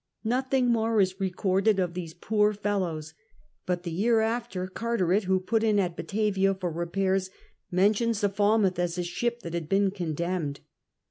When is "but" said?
3.67-3.83